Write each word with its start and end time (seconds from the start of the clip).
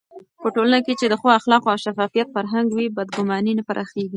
په 0.41 0.47
ټولنه 0.55 0.79
کې 0.85 0.93
چې 0.99 1.05
د 1.07 1.13
ښو 1.19 1.27
اخلاقو 1.39 1.71
او 1.73 1.77
شفافيت 1.85 2.27
فرهنګ 2.35 2.67
وي، 2.71 2.85
بدګماني 2.95 3.53
نه 3.59 3.63
پراخېږي. 3.67 4.09